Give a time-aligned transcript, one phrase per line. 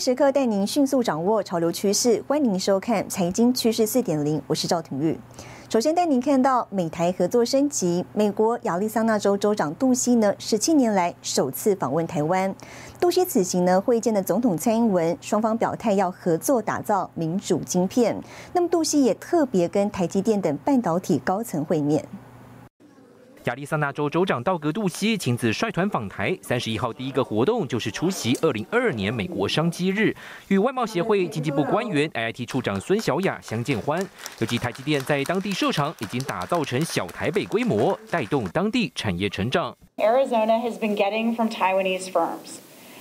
[0.00, 5.20] 时刻带您迅速掌握潮流趋势，欢迎收看《财经趋势四点零》，我是赵廷玉。
[5.68, 12.54] 首先带您看到美台合作升级，美国亚利桑那州州长杜西呢，十七年来首次访问台湾。
[12.98, 18.18] 杜西此行呢，会见了总统蔡英文，双方表态要合作打造民主晶片。
[18.54, 22.02] 那么杜西也特别跟台积电等半导体高层会面。
[23.44, 30.14] 亚利桑那州州长道格·杜西亲自率团访台，三十一号第一个活动就是出席二零二二年美国商机日，
[30.48, 33.98] 与外贸协会经济部官员、IIT 处长孙小雅相见欢。
[34.40, 39.74] 尤其台积电在当地设厂已经打造成小台北规模，带动当地产业成长。
[39.96, 42.58] Arizona has been getting from Taiwanese firms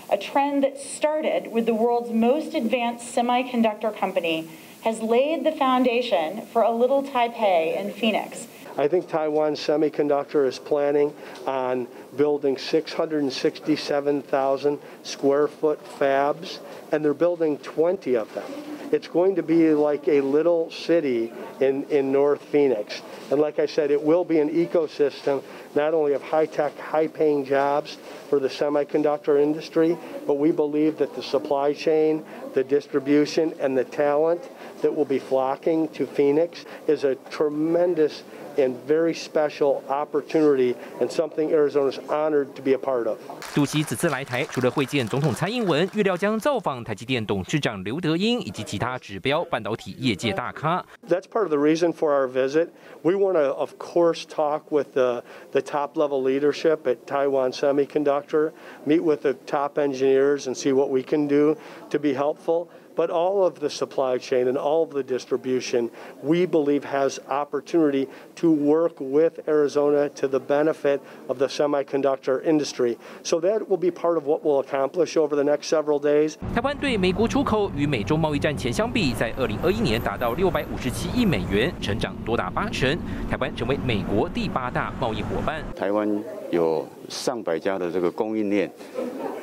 [0.07, 4.45] a trend that started with the world's most advanced semiconductor company
[4.83, 8.47] has laid the foundation for a little Taipei in Phoenix.
[8.79, 11.13] I think Taiwan Semiconductor is planning
[11.45, 11.85] on
[12.15, 16.59] building 667,000 square foot fabs,
[16.93, 18.49] and they're building 20 of them.
[18.93, 23.01] It's going to be like a little city in, in North Phoenix.
[23.29, 25.43] And like I said, it will be an ecosystem
[25.75, 27.97] not only of high tech, high paying jobs
[28.29, 33.83] for the semiconductor industry, but we believe that the supply chain, the distribution, and the
[33.83, 34.41] talent
[34.81, 38.23] that will be flocking to Phoenix is a tremendous
[38.56, 43.18] and very special opportunity and something Arizona is honored to be a part of.
[43.52, 50.84] 杜西此次来台，除了会见总统蔡英文，预料将造访台积电董事长刘德英以及其他指标半导体业界大咖。
[51.08, 52.68] That's part of the reason for our visit.
[53.02, 58.52] We want to, of course, talk with the, the top level leadership at Taiwan Semiconductor,
[58.86, 61.56] meet with the top engineers, and see what we can do
[61.90, 65.90] to be helpful but all of the supply chain and all of the distribution,
[66.22, 68.06] we believe has opportunity
[68.36, 72.96] to work with Arizona to the benefit of the semiconductor industry.
[73.24, 76.36] So that will be part of what we'll accomplish over the next several days.
[76.54, 82.96] 台湾对美国出口与美中贸易战前相比，在二零二一年达到六百五十七亿美元，成长多达八成。
[83.28, 85.60] 台湾成为美国第八大贸易伙伴。
[85.74, 86.08] 台湾
[86.52, 88.70] 有上百家的这个供应链，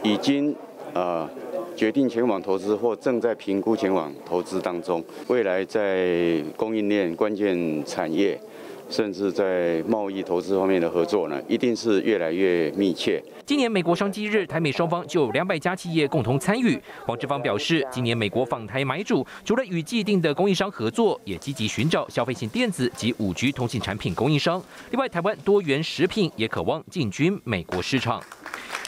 [0.04, 0.56] 已经
[0.94, 1.30] 呃。
[1.77, 8.41] 决定前往投资或正在评估前往投资当中，未来在供应链关键产业，
[8.89, 13.23] 甚至在贸易投资方面的合作呢，一定是越来越密切。
[13.45, 16.81] 今年美国商机日，台美双方就有两百家企业共同参与。
[17.05, 24.61] 黄志芳表示，今年美国访台买主除了与既定的供应商合作，也积极寻找消费性电子及五 G 通信产品供应商。
[24.91, 28.21] 另外，台湾多元食品也渴望进军美国市场。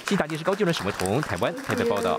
[0.06, 2.18] 新大电视高技能沈伟彤，台湾台北报道。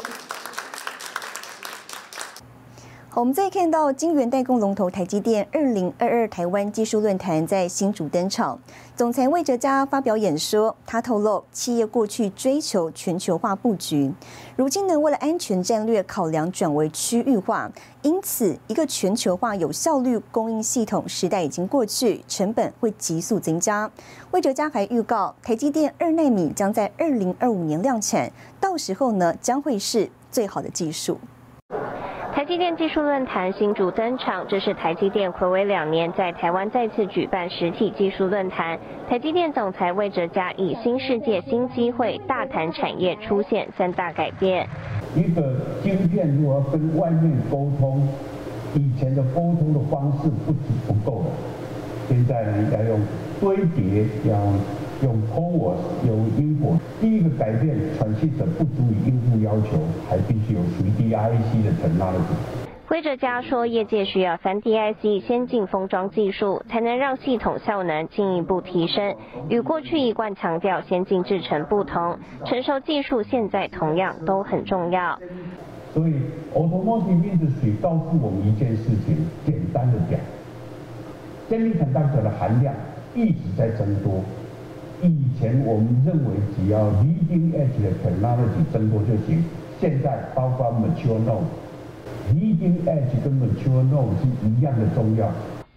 [3.15, 8.57] 我们再看到晶圆代工龙头台积电二零二二台湾技术论坛在新竹登场，
[8.95, 14.13] 总裁魏哲嘉发表演说，他透露企业过去追求全球化布局，
[14.55, 17.71] 如今呢为了安全战略考量转为区域化，
[18.03, 23.89] 因此一个全球化有效率供应系统时代已经过去，成本会急速增加。
[24.29, 28.31] 魏哲嘉还预告，台积电二纳米将在二零二五年量产，
[28.61, 31.17] 到时候呢将会是最好的技术。
[32.49, 38.75] 台积电技术论坛新主登场，这是台积电暌违两年在台湾再次举办实体技术论坛。
[39.07, 44.67] 台积电总裁魏哲嘉以新世界新机会大谈产业出现三大改变。
[45.15, 48.01] 一个晶片如何跟外面沟通，
[48.73, 51.25] 以前的沟通的方式不足不够，
[52.07, 52.99] 现在呢要用
[53.39, 54.35] 堆叠，要
[55.01, 56.79] 用 CoWoS，用 Input。
[56.99, 59.79] 第一个改变，传信者不足以应付要求，
[60.09, 62.35] 还必须有 3D IC 的 technology。
[62.87, 69.15] 辉哲家说，业界需要 3D IC 先进封装技术，才能让系统效能进一步提升。
[69.47, 75.19] 与过去一贯强调先进制程不同，成熟技术现在同样都很重要。
[75.93, 76.15] 所以
[76.55, 80.19] ，automotive industry 告诉我们一件事情，简单的讲
[81.49, 82.73] ，semiconductor 的含量
[83.13, 84.23] 一直在增多。
[85.01, 89.43] 以前我们认为只要 leading edge 的 technology 增多就行，
[89.79, 95.31] 现在包括 mature node，leading edge 跟 mature node 是一样的重要。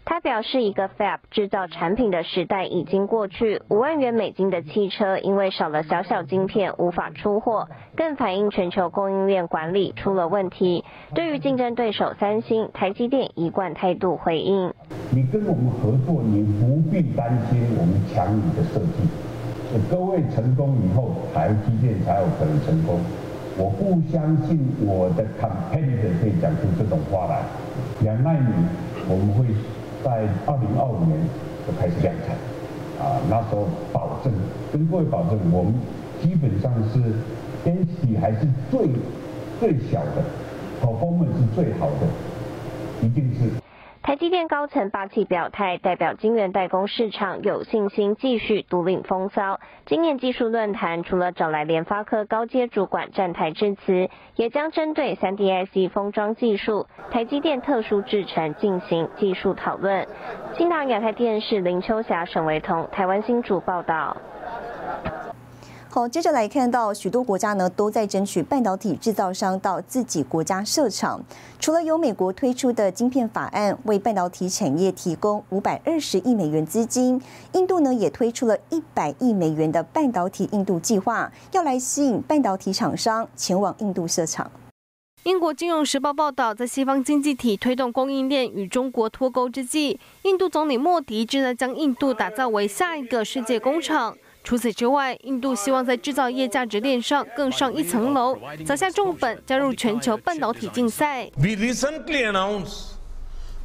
[0.05, 3.63] 他表示，一个 fab 制造产品的时代已经过去。
[3.69, 10.85] 五万元美金的汽车因为少了小小晶片无法出货，更反映全球供应链管理出了问题。
[11.15, 14.75] 对于竞争对手三星、台积电一贯态度回应：
[15.13, 19.09] 你跟我们合作，你不必担心我们抢你的设计。
[19.89, 23.01] 各位成功以后，台积电才有可能成功。
[23.57, 27.43] 我不相信我的 competitor 可以讲出这种话来。
[28.01, 28.53] 两纳米
[29.09, 29.47] 我们会。
[30.05, 31.17] 在二零二五年
[31.67, 32.35] 就开始量产，
[33.07, 34.33] 啊，那时候保证
[34.73, 35.73] 跟各位保证，我们
[36.21, 36.99] 基本上是
[37.65, 38.89] density 还是最
[39.61, 40.23] 最小的
[40.83, 43.62] ，performance 是最好的，一定是。
[44.23, 49.59] 台积电高层霸气表态，代表晶圆代工市场有信心继续独领风骚。
[49.85, 60.07] 今年技术论坛除了找来联发科高阶主管站台致辞，也将针对 3D IC 封装技术、台积电特殊制程进行技术讨论。
[60.55, 64.17] 新唐亚太电视林秋霞、沈维彤，台湾新主报道。
[65.95, 71.23] 好，接着来看到许多国家呢都在争取半导体制造商到自己国家设厂。
[71.61, 77.21] 除了由美国推出的晶片法案为半导体产业提供五百二十亿美元资金，
[77.53, 84.51] 印度呢也推出了一百亿美元的半导体印度计划，要来吸引半导体厂商前往印度设厂。
[85.25, 94.17] 英国金融时报报道，在西方经济体推动供应链与中国脱钩之际，印度总理莫迪正在将印度打造为下一个世界工厂。
[94.44, 101.30] 除此之外，印度希望在制造业价值链上更上一层楼，砸下重本加入全球半导体竞赛。
[101.36, 102.94] We recently announced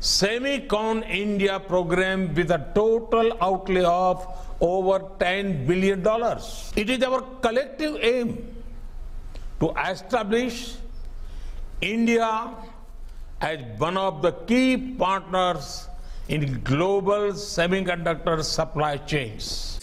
[0.00, 4.26] Semicon India program with a total outlay of
[4.58, 6.72] over 10 billion dollars.
[6.74, 8.38] It is our collective aim
[9.60, 10.74] to establish
[11.80, 12.50] India
[13.40, 15.88] as one of the key partners
[16.28, 19.78] in global semiconductor supply chains.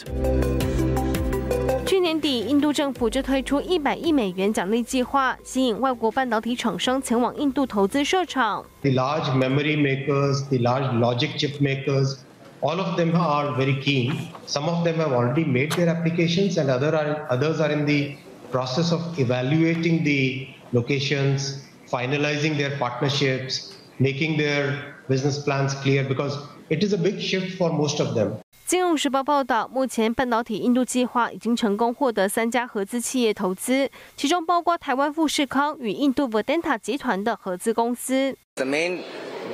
[2.04, 8.66] 去年底，印度政府就推出一百亿美元奖励计划，吸引外国半导体厂商前往印度投资设厂。
[8.82, 12.18] The large memory makers, the large logic chip makers,
[12.62, 14.14] all of them are very keen.
[14.46, 18.16] Some of them have already made their applications, and other are, others are in the
[18.52, 26.38] process of evaluating the locations, finalizing their partnerships, making their business plans clear because
[26.70, 28.38] it is a big shift for most of them.
[28.66, 38.36] 金融时报报道，目前半导体印度计划已经成功获得三家合资企业投资，其中包括台湾富士康与印度 Vedanta 集团的合资公司。
[38.56, 39.02] The main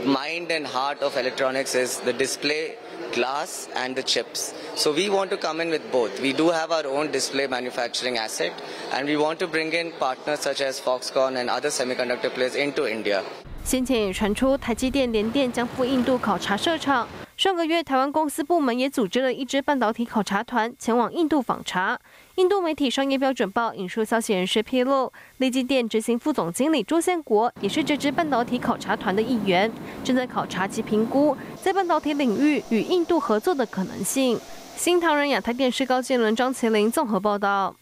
[0.06, 2.75] mind and heart of electronics is the display
[3.13, 4.51] glass and the chips.
[4.75, 6.19] So we want to come in with both.
[6.21, 8.51] We do have our own display manufacturing asset
[8.91, 12.85] and we want to bring in partners such as Foxconn and other semiconductor players into
[12.85, 13.23] India.
[13.64, 17.06] 先前也传出台积电联电将赴印度考察设厂。
[17.36, 21.98] 上个月，台湾公司部门也组织了一支半导体考察团前往印度访查。
[22.34, 29.70] 印度媒体《商业标准报》引述消息人士披露，立基电执行副总经理朱宪国也是这支半导体考察团的一员，
[30.04, 34.38] 正在考察及评估在半导体领域与印度合作的可能性。
[34.76, 37.74] 新唐人亚太电视高建伦、张麒麟综合报道。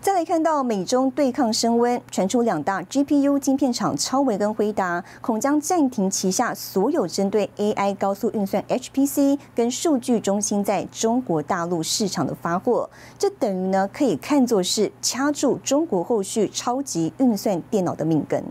[0.00, 12.88] 再来看到美中对抗升温，传出两大 GPU 晶片厂超维跟辉达恐将暂停旗下所有针对 AI 高速运算 HPC 跟数据中心在中国大陆市场的发货，
[13.18, 18.44] 这等于呢可以看作是掐住中国后续超级运算电脑的命根。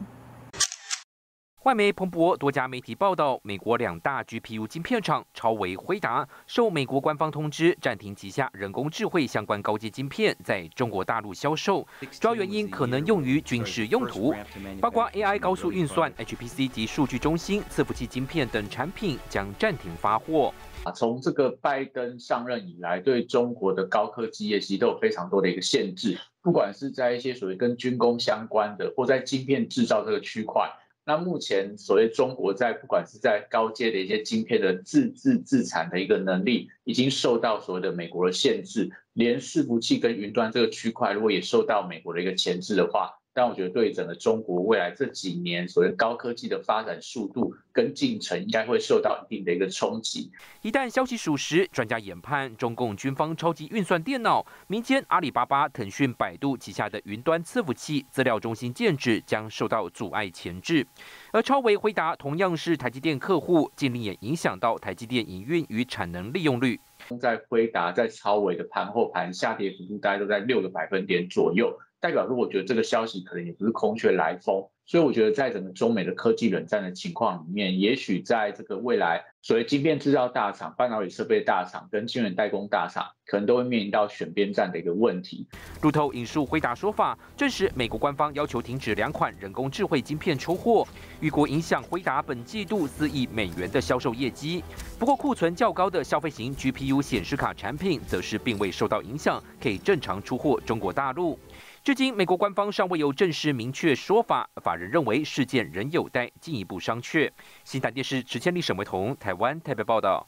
[1.65, 11.83] 外媒彭博多家媒体报道，美国两大 GPU 晶片厂超维、辉达受美国官方通知，暂停旗下人工智慧相关高阶晶片在中国大陆销售，
[12.19, 14.31] 主要原因可能用于军事用途，
[14.79, 20.53] 包括 AI 高速运算、HPC 及数据中心伺服器晶片等产品将暂停发货。
[20.93, 30.71] 从这个拜登上任以来，对中国的高科技业其实都有非常多的一个限制，不管是在一些所谓跟军工相关的，或在晶片制造这个区块。
[31.05, 43.19] 那目前所谓中国在不管是在高阶的一些晶片的自制自产的一个能力，已经受到所谓的美国的限制，连伺服器跟云端这个区块，如果也受到美国的一个钳制的话。
[43.35, 50.31] 但我觉得对整个中国未来这几年所谓高科技的发展速度跟进程，应该会受到一定的一个冲击。
[50.61, 60.87] 一旦消息属实，专家研判中共军方超级运算电脑、民间阿里巴巴、腾讯、百度旗下的云端伺服器资料中心建制将受到阻碍前置。
[61.33, 66.79] 而超维回答同样是台积电客户，禁令也影响到台积电营运与产能利用率。
[67.19, 71.77] 在辉达在超维的盘后盘下跌幅度大概都在六个百分点左右。
[71.99, 85.47] 代表说，我觉得这个消息可能也不是空穴来风，所以我觉得在整个中美的科技冷战的情况里面，也许在这个未来，所谓晶片制造大厂、半导体设备大厂跟晶圆代工大厂，可能都会面临到选边站的一个问题。
[85.81, 90.87] 路透引述回答说法，证实美国官方要求停止两款人工智慧晶片出货，
[91.21, 94.63] 预估影响回答本季度四亿美元的销售业绩。
[94.99, 101.39] 不过库存较高的消费型 GPU 显示卡产品，则是并未受到影响，可以正常出货中国大陆。
[101.85, 104.49] 至今，美国官方尚未有正式明确说法。
[104.55, 107.29] 法人认为事件仍有待进一步商榷。
[107.63, 110.27] 新台电视池千里、沈维彤，台湾台北报道。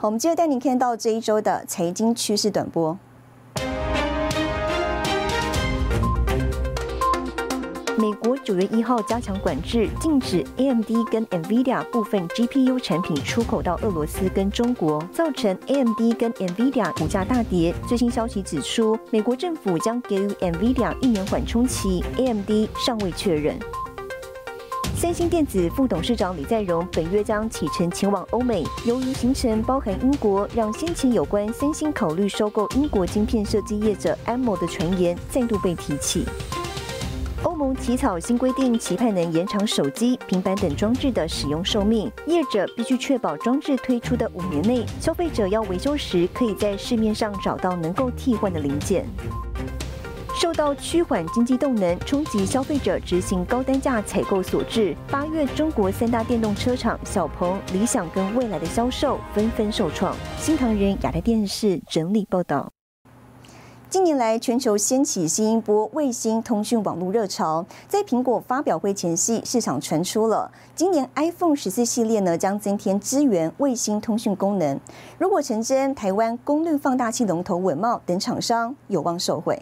[0.00, 2.98] 我们接着带您看到这一周的财经趋势短波。
[8.02, 17.72] 美国九月一号加强管制，禁止 AMD 跟 NVIDIA 部分 GPU 产品出口到俄罗斯跟中国，造成 AMD 跟 NVIDIA 股价大跌。
[17.86, 23.56] 最新消息指出，美国政府将给予 NVIDIA 一年缓冲期，AMD 尚未确认。
[24.96, 36.26] 三星电子副董事长李在镕本月将启程前往欧美，由于行程包含英国，让先前有关三星考虑收购英国晶片设计业者 AMO 的传言再度被提起。
[37.44, 49.04] 欧盟起草新规定，期盼能延长手机、平板等装置的使用寿命，业者必须确保装置推出的五年内，消费者要维修时可以在市面上找到能够替换的零件。
[50.40, 54.96] 受到趋缓经济动能冲击，消费者执行高单价采购所致。
[55.10, 60.16] 八月中国三大电动车厂小鹏、理想跟蔚来的销售纷纷受创。
[60.38, 62.70] 新唐人亚太电视整理报道。
[63.92, 67.66] 近年来，全球掀起新一波卫星通讯网络热潮。
[67.86, 74.80] 在苹果发表会前夕，市场传出了今年 iPhone 十四系列呢将增添支援卫星通讯功能。
[75.18, 79.60] 如果成真，台湾功率放大器龙头稳茂等厂商有望受惠。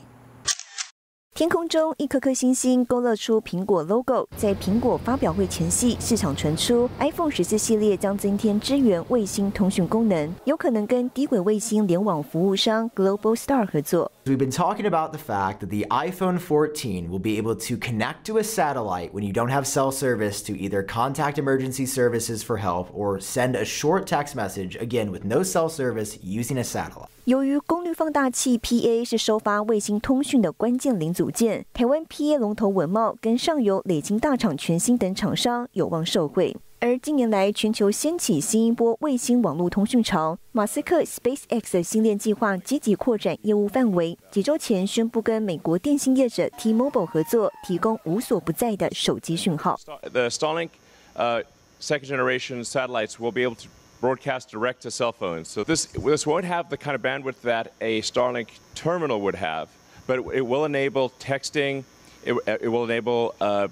[1.35, 4.25] 天空中一颗颗星星勾勒出苹果 logo。
[4.37, 14.09] 在苹果发表会前夕，市场传出 iPhone 十四系列将增添支援卫星通讯功能，有可能跟低轨卫星联网服务商 Global Star 合作。
[14.23, 18.37] We've been talking about the fact that the iPhone 14 will be able to connect to
[18.37, 22.87] a satellite when you don't have cell service to either contact emergency services for help
[22.93, 27.09] or send a short text message, again with no cell service using a satellite.
[27.25, 36.56] 由于功率放大器 PA 是收发卫星通讯的关键零组 组件，台湾 PA 龙头文茂跟上游累金大厂全新等厂商有望受惠。
[36.78, 44.18] 而近年来，全球掀起新一波卫星网络通讯潮，马斯克 SpaceX 的星链计划积极扩展业务范围。
[44.30, 49.78] 几周前宣布跟美国电信业者 T-Mobile 合作，提供无所不在的手机讯号。
[50.10, 50.70] The Starlink,
[51.16, 51.44] uh,
[51.78, 53.68] second generation satellites will be able to
[54.00, 55.48] broadcast direct to cell phones.
[55.48, 59.68] So this this won't have the kind of bandwidth that a Starlink terminal would have,
[60.10, 61.84] but it will enable texting.
[62.24, 63.68] It, it will enable uh,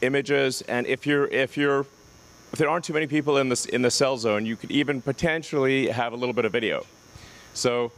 [0.00, 1.80] images, and if you're if you're
[2.52, 5.02] if there aren't too many people in the in the cell zone, you could even
[5.02, 6.86] potentially have a little bit of video.
[7.54, 7.90] So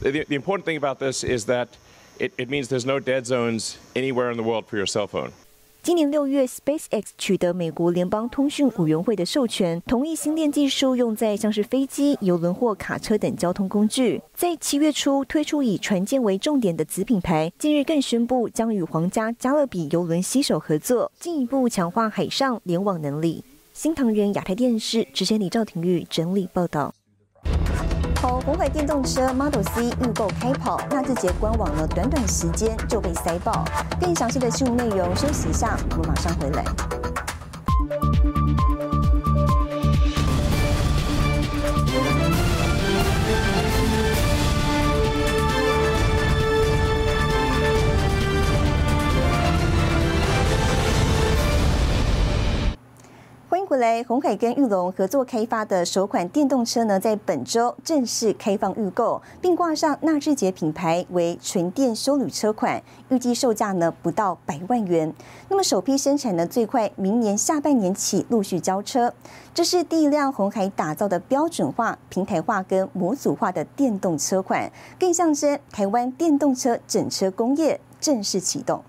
[0.00, 1.76] the, the important thing about this is that
[2.18, 5.32] it, it means there's no dead zones anywhere in the world for your cell phone.
[5.80, 14.20] 今年六月，SpaceX 取得美国联邦通讯委员会的授权，同意星链技术用在像是飞机、邮轮或卡车等交通工具。
[14.34, 23.42] 在七月初推出以船舰为重点的子品牌，近日更宣布将与皇家加勒比邮轮携手合作，进一步强化海上联网能力。
[23.72, 26.92] 新唐人亚太电视执行李赵廷玉整理报道。
[28.44, 33.64] 红海电动车 Model C 预购开跑，纳智捷官网呢，短短时间就被塞爆。
[34.00, 36.64] 更详细的新闻内容，休息一下，我们马上回来。
[53.88, 65.10] 来，红海跟玉龙合作开发的首款电动车呢，在本周正式开放预购，并挂上纳智捷品牌为纯电修旅车款，预计售价呢不到百万元。
[65.48, 69.10] 那么首批生产呢，最快明年下半年起陆续交车。
[69.54, 78.82] 这是第一辆红海打造的标准化、平台化跟模组化的电动车款，更象征台湾电动车整车工业正式启动。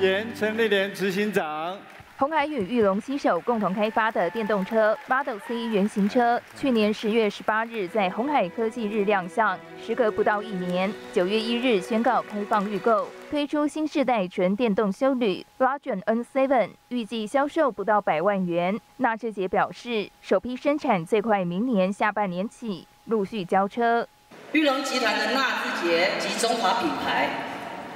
[0.00, 1.76] 严陈立莲执行长，
[2.16, 18.78] 红海与玉龙携手共同开发的电动车 Model C 原型车，去年十月十八日在红海科技日亮相，时隔不到一年，九月一日宣告开放预购，推出新世代纯电动修旅 Logan N7，预计销售不到百万元。
[18.98, 24.06] 纳智捷表示，首批生产最快明年下半年起陆续交车。
[24.52, 27.47] 玉龙集团的纳智捷及中华品牌。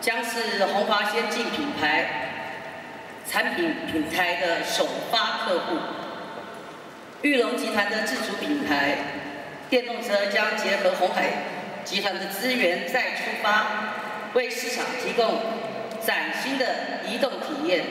[0.03, 2.33] 将是红华先进品牌
[3.27, 5.77] 产品品牌的首发客户。
[7.23, 8.97] 玉龙集团的自主品牌
[9.71, 11.31] 电动车将结合红海
[11.85, 13.65] 集团的资源再出发，
[14.35, 15.41] 为市场提供
[16.05, 16.67] 崭新的
[17.07, 17.85] 移动体验，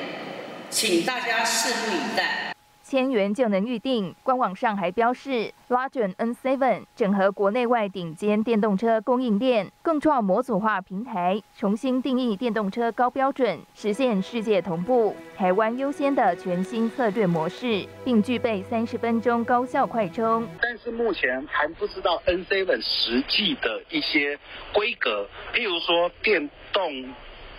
[0.70, 2.51] 请大家拭目以待。
[2.92, 4.14] 千元就能预定。
[4.22, 20.46] 官网上还标示，Largen N7 整合国内外顶尖电动车供应链，共创模组化平台，重新定义电动车高标准，实现世界同步、台湾优先的全新策略模式，并具备三十分钟高效快充。
[20.62, 24.38] 但是目前还不知道 N7 实际的一些
[24.74, 26.92] 规格，譬如说电动。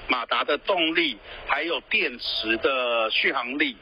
[0.08, 3.76] 马达的动力，还有电池的续航力，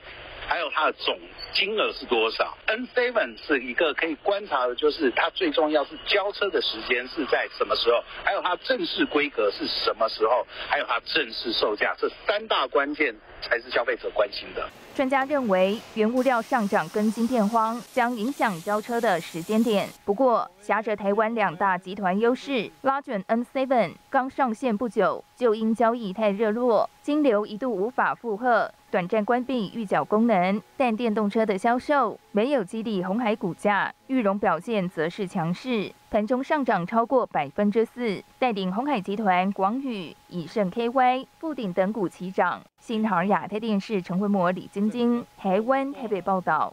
[0.47, 1.19] 还有它的总
[1.53, 14.69] 金额是多少？N Seven 是一个可以观察的，就是它最重要是交车的时间是在什么时候，还有它正式规格是什么时候，还有它正式售价，这三大关键才是消费者关心的。
[14.95, 19.89] 专家认为，原物料上涨跟晶片荒将影响交车的时间点。
[20.05, 30.61] 不过，挟着台湾两大集团优势，拉卷 N7 刚上线不久，就因交易太热络，金流一度无法负荷，短暂关闭预缴功能。
[30.77, 42.61] 但电动车的销售没有激励红海股价，玉荣表现则是强势，盘中上涨超过百分之四，带领红海集团、广宇、以盛 KY、富鼎等股齐涨。
[42.81, 46.73] 新唐亚太电视陈慧模、李晶晶，台湾台北报道。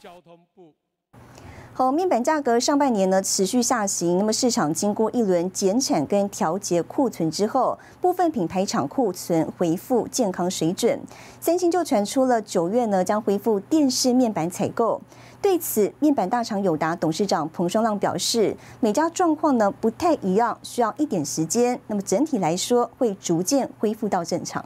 [1.74, 11.00] 好，面板价格上半年呢持续下行，那么市场经过一轮减产跟调节库存之后，部分品牌厂库存恢复健康水准。
[11.40, 15.00] 三星就传出了九月呢将恢复电视面板采购。
[15.42, 21.80] 对此，面板大厂友达董事长彭双浪表示，每家状况呢不太一样，需要一点时间。
[21.88, 24.64] 那么整体来说，会逐渐恢复到正常。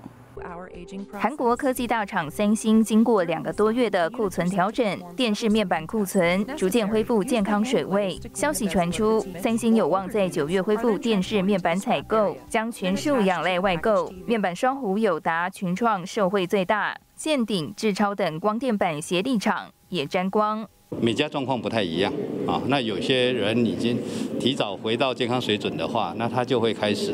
[1.13, 8.19] 韩国科技大厂三星经过两个多月的库存调整，电视面板库存逐渐恢复健康水位。
[8.33, 14.11] 消息传出，三星有望在九月恢复电视面板采购，将全数仰赖外购。
[14.25, 20.67] 面板双虎友达、群创受惠最大，建鼎、智超等光电板协力厂也沾光。
[20.99, 22.11] 每家状况不太一样
[22.47, 23.97] 啊，那有些人已经
[24.39, 27.13] 提早回到健康水准的话，那他就会开始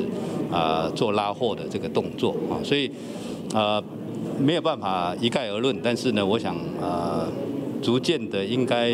[0.50, 2.90] 啊做拉货的这个动作啊，所以。
[3.54, 3.82] 啊，
[4.38, 7.26] 没有办法一概而论，但是呢，我想啊，
[7.82, 8.94] 逐渐的应该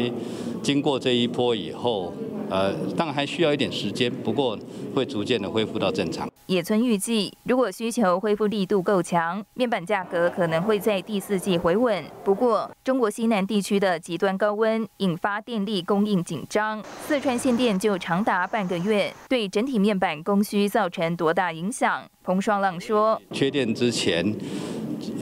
[0.62, 2.14] 经过这一波以后，
[2.54, 4.56] 呃，当然还需要一点时间，不过
[4.94, 6.30] 会逐渐的恢复到正常。
[6.46, 12.06] 野村预计，如果需求恢复力度够强，面板价格可能会在第四季回稳。
[12.24, 22.04] 不过，中国西南地区的极端高温引发电力供应紧张，四川限电就长达半个月，对整体面板供需造成多大影响？
[22.24, 24.32] 彭双浪说：“缺电之前。”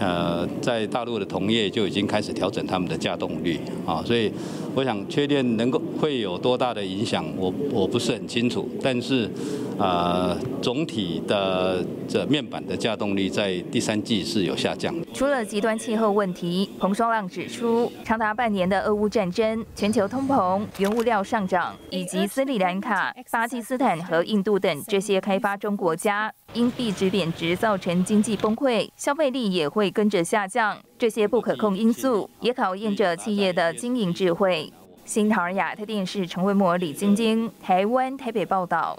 [0.02, 4.32] 呃，在大陆的同业就已经开始调整他们的架动率啊，所以
[4.74, 8.68] 我想缺电能够会有多大的影响，我我不是很清楚。
[8.82, 9.30] 但是，
[9.78, 14.92] 呃，总体的这面板的架动力在第三季是有下降。
[15.14, 26.34] 除了极端气候问题，彭双浪指出，长达半年的俄乌战争、全球通膨、原物料上涨，以及斯里兰卡、巴基斯坦和印度等这些开发中国家。
[26.54, 30.78] 因币值贬值造成经济崩溃，消费力也会跟着下降。
[30.98, 34.72] 这些不可控因素也考验着企业的经营智慧。
[35.04, 38.98] 新唐尔亚太电视陈文模、李晶晶，台湾台北报道。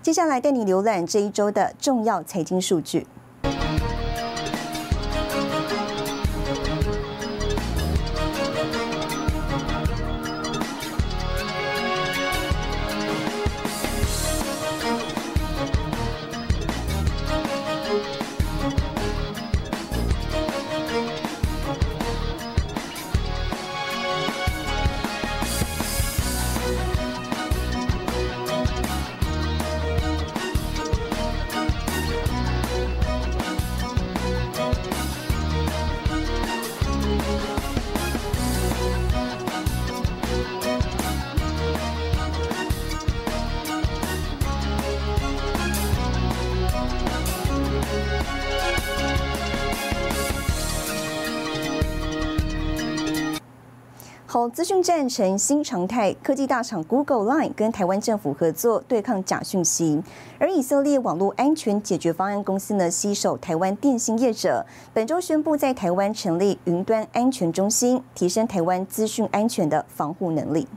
[0.00, 3.06] 接下来带你浏览这一周的重要财经数据。
[54.30, 60.02] 好，资讯战成新常态，科技大厂 Google Line 跟台湾政府合作对抗假讯息，
[60.38, 70.68] 而以色列网络安全解决方案公司呢，携手台湾电信业者，本周宣布在台湾成立云端安全中心，提升台湾资讯安全的防护能力。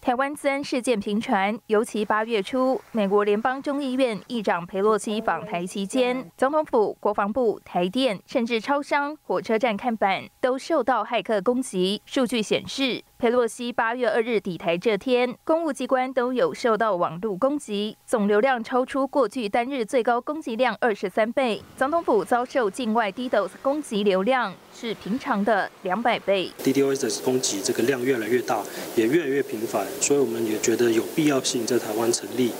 [0.00, 12.00] 台湾自安事件频传，尤其八月初，美国联邦众议院议长佩洛西访台期间，总统府、国防部、台电，甚至超商、火车站看板都受到骇客攻击。
[12.06, 13.04] 数据显示。
[13.20, 21.62] 佩洛西八月二日抵台这天，公务机关都有受到网络攻击，总流量超出过去单日最高攻击量二十三倍。
[21.76, 26.50] 总统府遭受境外 DDoS 攻击，流量是平常的两百倍。
[26.64, 28.62] DDoS 的攻击这个量越来越大，
[28.96, 32.50] 也越来越频繁，所以我们也觉得有必要性在台湾成立。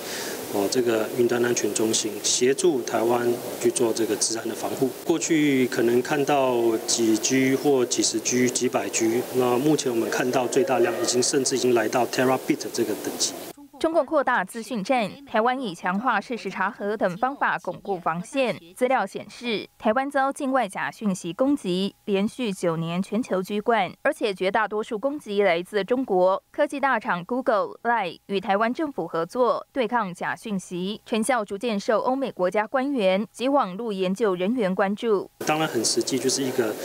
[0.53, 3.25] 哦，这个云端安全中心协助台湾
[3.59, 4.87] 去做这个治安的防护。
[5.03, 13.31] 过去可能看到几 G 或几十 G、几百 G，那目前我们看到最大量已经甚至已经来到 Terabit 这个等级。
[13.81, 18.55] 中共扩大资讯战，台湾以强化事实查核等方法巩固防线。
[18.75, 26.43] 资料显示，台湾遭境外假讯息攻击，连续九年全球居冠，而且绝大多数攻击来自中国。
[26.51, 35.31] 科技大厂 Google、Line 与台湾政府合作对抗假讯息，成效逐渐受欧美国家官员及网络研究人员关注。
[35.39, 36.75] 当然，很实际，就是一个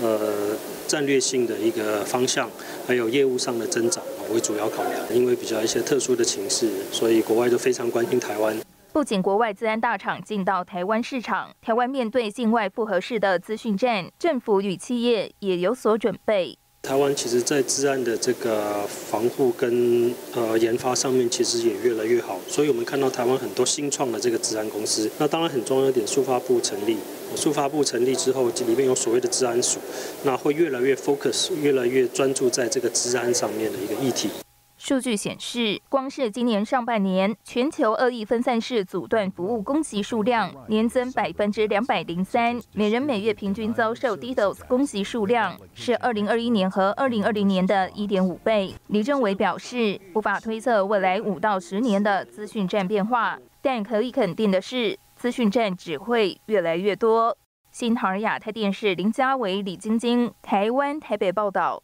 [0.00, 2.48] 呃战略性的一个方向，
[2.86, 4.02] 还有业务上的增长。
[4.32, 8.56] 为主要考量，因为比较一些特殊的情势，所以国外都非常关心台湾。
[8.92, 16.56] 不仅国外自安大厂进到台湾市场，台湾面对境外不合适的资讯战，政府与企业也有所准备。
[16.82, 22.38] 台湾其实，在治安的这个防护跟呃研发上面，其实也越来越好。
[22.46, 25.10] 所以我们看到台湾很多新创的这个治安公司。
[25.18, 26.96] 那当然很重要一点，速发部成立，
[27.36, 29.78] 速发部成立之后，里面有所谓的治安署，
[30.24, 34.30] 那会越来越 focus，越来越专注在这个治安上面的一个议题。
[34.78, 48.74] 数据显示，光是今年上半年，全球恶意分散式阻断服务攻击数量年增百分之两百零三，每人每月平均遭受 DDoS 攻击数量是二零二一年和二零二零年的一点五倍。
[48.88, 57.36] 李政委表示，无法推测未来五到十年的资讯战变化，但可以肯定的是，资讯站只会越来越多。
[57.72, 61.82] 新唐尔亚太电视林家伟、李晶晶，台湾台北报道。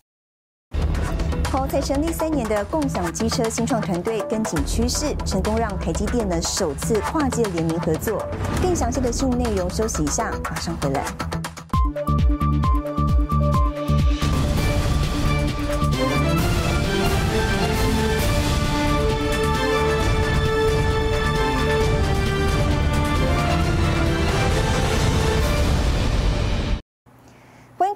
[1.51, 8.25] 好，才成立三年的共享机车新创团队跟紧趋势，成功让台积电呢首次跨界联名合作。
[8.63, 11.42] 更详细的新闻内容，休息一下，马上回来。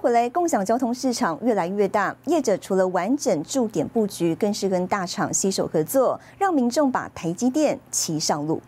[0.07, 8.63] 回来，共享交通市场越来越大，业者除了完整驻点布局，更是跟大厂携手合作，让民众把台积电骑上路。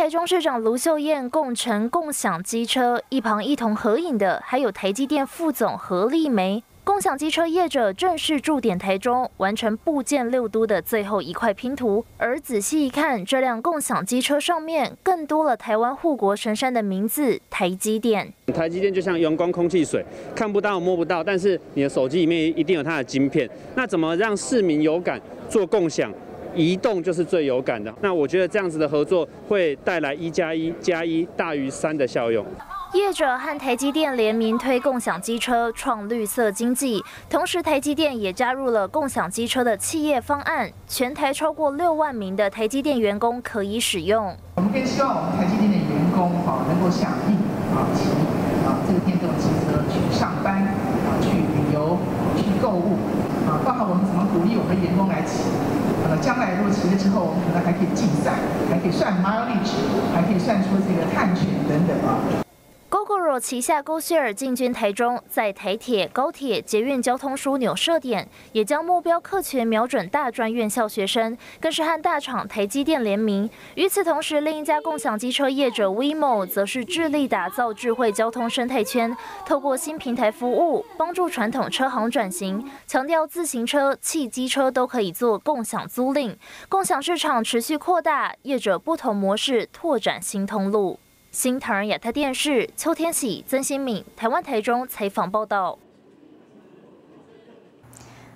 [0.00, 6.64] 台中市长卢秀燕共乘共享机车，一旁一同合影的还有台积电副总何立梅。
[6.82, 12.02] 共享机车业者正式驻点台中，完成部件六都的最后一块拼图。
[12.16, 18.32] 而仔细一看，这辆共享机车上面更多了台湾护国神山的名字——台积电。
[18.54, 20.02] 台积电就像阳光、空气、水，
[20.34, 23.46] 看不到、摸不到，但是你的手机里面一定有它的晶片。
[23.74, 25.20] 那怎么让市民有感？
[25.50, 26.10] 做共享，
[26.54, 27.92] 移动就是最有感的。
[28.00, 32.44] 那我觉得这样子的合作会带来一加一加一大于三的效用。
[32.92, 37.00] 业者和台积电联名推共享机车，创绿色经济。
[37.28, 44.36] 同时，台积电也加入了共享机车的企业方案，全台超过六万名的台积电员工可以使用。
[44.56, 47.36] 我们更希望我们台积电的员工啊，能够响应
[47.70, 48.10] 啊，骑
[48.66, 51.96] 啊这个电动机车去上班啊，去旅游、
[52.36, 52.98] 去购物
[53.46, 53.62] 啊。
[53.64, 55.44] 包括我们怎么鼓励我们的员工来骑？
[56.08, 58.32] 呃，将来如果骑了之后，我们可能还可以竞赛，
[58.70, 59.72] 还可以算 mileage，
[60.14, 62.39] 还可以算出这个碳权等等啊。
[63.38, 73.48] 旗下 GoShare 进军台中，在台铁、高铁、捷运交通枢纽设点，也将目标客群瞄准大专院校学生，更是和大厂台积电联名。
[73.74, 79.14] 与此同时，另一家共享机车业者 WeMo 则是致力打造智慧交通生态圈，
[79.44, 86.36] 透过新平台服务，帮助传统车行转型，强调自行车、汽机车都可以做共享租赁，
[86.68, 90.98] 共享市场持续扩大，业者不同模式拓展新通路。
[91.30, 95.78] 新唐人亚太电视邱天喜、曾新敏，台湾台中采访报道。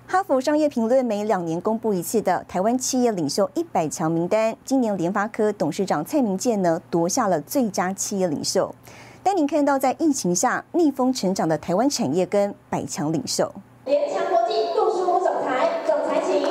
[0.07, 8.73] 哈佛商业评论每两年公布一次的台湾企业领袖一百强名单，今年联发科董事长蔡明健呢夺下了最佳企业领袖。
[9.21, 13.53] 带您看到在疫情下逆风成长的台湾产业跟百强领袖。
[13.83, 16.47] 联强国际杜书武总裁，总裁请。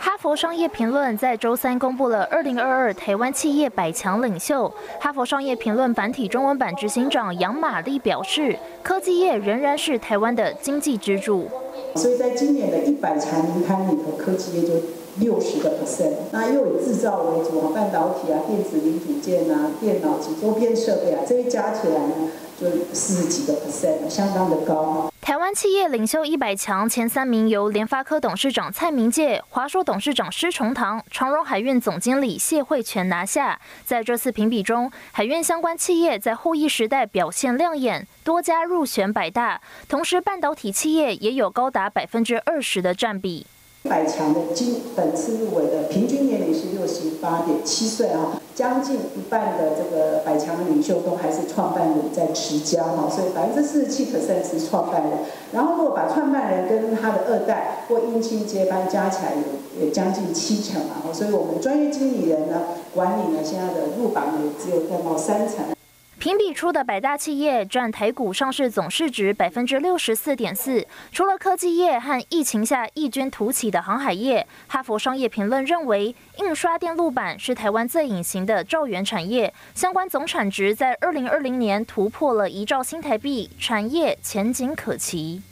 [0.00, 4.68] 哈佛商业评论在周三公布了二零二二台湾企业百强领袖。
[4.98, 11.48] 哈佛商业评论繁体中文版执行长杨玛丽表示，科技业仍然是台湾的经济支柱。
[11.94, 14.74] 所以在今年的一百强名单里头，科技业就
[15.20, 16.14] 六十个 percent。
[16.32, 25.08] 那又以制造为主啊，半导体啊、电子零组件啊、电脑及周边设备啊，这些加起来呢，就四十几个 percent，相当的高。
[25.26, 33.60] 台湾企业领袖一百强前三名由联发科董事长蔡明介、华硕董事长施崇棠、长荣海运总经理谢慧全拿下。
[33.84, 39.60] 在这次评比中，海运相关企业在后疫时代表现亮眼，多家入选百大。
[39.88, 43.48] 同时，半导体企业也有高达百分之二十的占比。
[43.88, 55.12] 百强的今本次入围的平均年龄是六十八点七岁啊，将近一半的这个百强领袖都还是创办人在持家哈，所以百分之四十七 percent 是创办人。
[55.52, 62.62] 然后如果把创办人跟他的二代或姻亲接班加起来，也也将近七成啊，所以我们专业经理人呢，
[62.94, 65.75] 管理呢，现在的入榜也只有不到三成。
[66.18, 85.42] 评比出的百大企业占台股上市总市值百分之六十四点四，除了科技业和疫情下异军突起的航海业，哈佛商业评论认为，印刷电路板是台湾最隐形的兆元产业，相关总产值在二零二零年突破了一兆新台币，产业前景可期。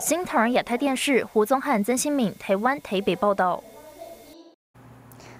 [0.00, 3.62] 新唐人亚太电视胡宗汉、曾新敏，台湾台北报道。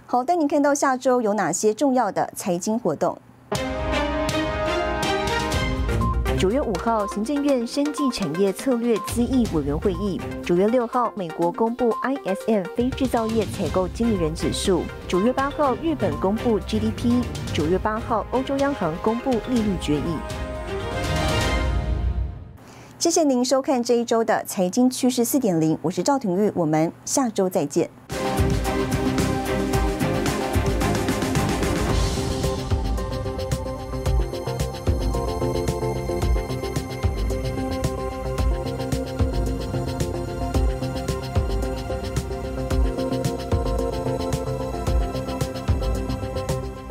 [0.07, 3.19] 好，带您看到下周有哪些重要的财经活动。
[6.39, 20.17] 九月五号，行政院生技产业策略咨议委员会议；九月六号，美国公布 ISM 非制造业采购经理人指数；九月八号，日本公布 GDP；九月八号，欧洲央行公布利率决议。
[22.99, 27.89] 谢谢您收看这一周的财经趋势四点零，我是赵廷玉，我们下周再见。